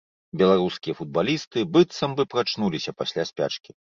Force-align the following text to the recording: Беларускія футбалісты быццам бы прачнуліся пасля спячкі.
Беларускія 0.41 0.93
футбалісты 1.01 1.59
быццам 1.77 2.17
бы 2.19 2.23
прачнуліся 2.33 2.95
пасля 3.03 3.29
спячкі. 3.31 3.71